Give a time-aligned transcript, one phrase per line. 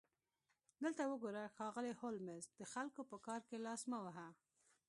[0.83, 4.27] دلته وګوره ښاغلی هولمز د خلکو په کار کې لاس مه وهه